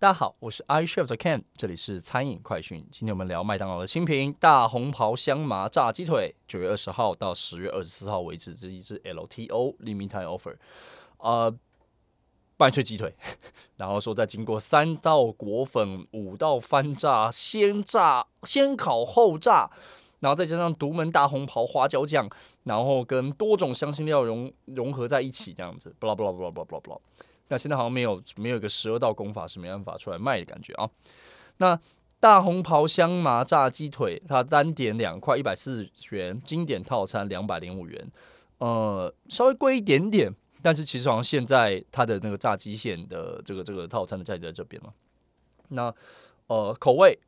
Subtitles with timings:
[0.00, 2.86] 大家好，我是 i s h e f 的 Ken，这里是餐饮快讯。
[2.88, 10.54] 今天我们聊麦当劳的新品大红袍香麻炸鸡腿，九月二十号到十月二十四号为止，这一支 LTO Limit Time Offer，
[11.16, 11.52] 呃，
[12.56, 13.12] 半脆鸡腿，
[13.76, 19.68] 然后说再经过三道裹粉、五道翻炸、先炸、先烤后炸，
[20.20, 22.30] 然后再加上独门大红袍花椒酱，
[22.62, 27.00] 然后跟多种香辛料融融合在一起，这样子，blah blah blah blah blah blah。
[27.48, 30.88] 那现在好像没有没有一个十二道工法是没办法出来卖的感觉啊。
[31.58, 31.78] 那
[32.20, 38.10] 大红袍香麻炸鸡腿，它单点两块一百四十元，经典套餐两百零五元，
[38.58, 44.92] 呃，稍微贵一点点，但是其实好像现在它的那个炸鸡线的这个这个套餐的价格在这边了。
[45.68, 45.94] 那
[46.48, 47.18] 呃，口味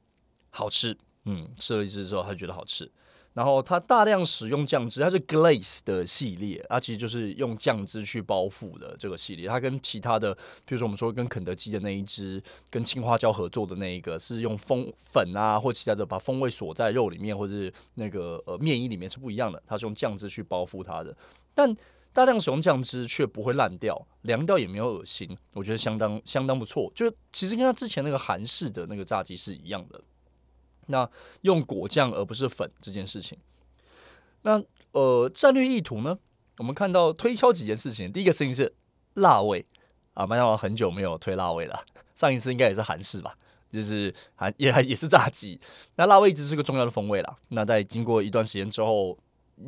[0.51, 2.91] 好吃，嗯，吃了一次之后他觉得好吃。
[3.33, 9.47] 然后它大量使用酱汁，它是 glaze 的系列，它其实就是用酱汁去包覆的这个系列。
[9.49, 10.35] 它跟其他的，
[10.67, 19.63] 比如说我们说跟肯德基的那一只，跟青花椒合作的那一个，是用风粉啊或其他的把风味锁在肉里面或者是那个呃面衣里面是不一样的。
[19.67, 21.17] 它是用酱汁去包覆它的，
[21.55, 21.75] 但
[22.13, 26.91] 大量使用酱汁却不会烂掉，凉掉也没有恶心，我觉得相当相当不错。
[26.97, 30.01] 就其实跟它之前那个韩式的那个炸鸡是一样的。
[30.91, 31.09] 那
[31.43, 33.39] 用果酱而不是粉这件事情，
[34.43, 36.19] 那呃战略意图呢？
[36.59, 38.13] 我们看到推敲几件事情。
[38.13, 38.71] 第一个事情是
[39.15, 39.65] 辣味
[40.13, 41.83] 啊，麦当劳很久没有推辣味了，
[42.15, 43.35] 上一次应该也是韩式吧，
[43.73, 45.59] 就是韩也也是炸鸡。
[45.97, 47.39] 那辣味一直是个重要的风味啦。
[47.49, 49.17] 那在经过一段时间之后，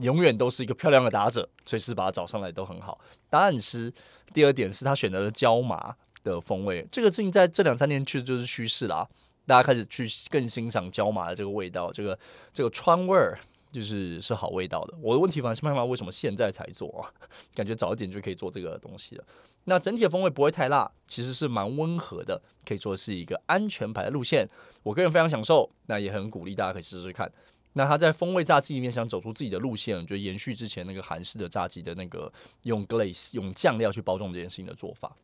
[0.00, 3.00] 永远都是一个漂亮的打者，随时把它找上来都很好。
[3.30, 3.90] 但是
[4.34, 9.08] 第二点是他选择了椒麻的风味，这个事情在这两三年确实就是趋势啦。
[9.46, 12.18] 大家开始去更欣赏椒麻的这个味道，这个
[12.52, 13.38] 这个川味儿
[13.72, 14.94] 就是是好味道的。
[15.00, 17.04] 我的问题反而是麦当劳为什么现在才做？
[17.54, 19.24] 感觉早一点就可以做这个东西了。
[19.64, 24.48] 那整体的风味不会太辣，其实是蛮温和的，可以说是一个安全牌的路线。
[24.82, 27.30] 我个人非常享受，那也很鼓励大家可以试试看。
[27.72, 32.32] 那他在风味炸鸡里面想走出自己的路线，就延续之前那个韩式的炸鸡的那个
[32.62, 35.16] 用 glaze 用酱料去包装这件事情的做法。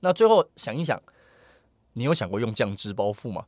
[0.00, 1.00] 那最后想一想。
[1.98, 3.44] 你有想过用酱汁包覆吗？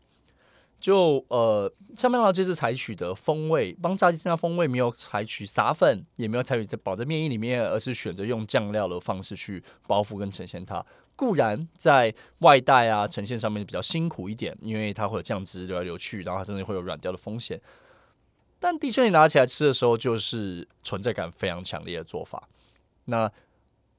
[0.80, 10.82] 就呃，像麦当劳这次采取的风味，帮炸鸡增加风味，没有采取撒粉，也没有采取在保在面衣里面，而是选择用酱料的方式去包覆跟呈现它。
[11.14, 17.60] 固然在外带啊呈现上面比较辛苦一点，因为它会有酱汁流来流去，然后它甚至会有软掉的风险。
[18.58, 22.42] 但的确，你拿起来吃的时候，就是存在感非常强烈的做法。
[23.04, 23.30] 那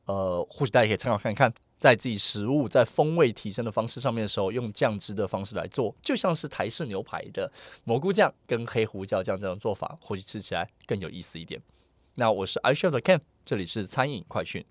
[0.06, 1.54] 呃，或许大家可以参考看看。
[1.82, 7.52] 在自己食物在风味提升的方式上面的时候，用酱汁的方式来做，就像是台式牛排的
[7.86, 11.60] 蘑菇酱跟黑胡椒酱这种做法，或许吃起来更有意思一点。
[12.14, 14.64] 那我是 I Show 的 Ken，这里是餐饮快讯。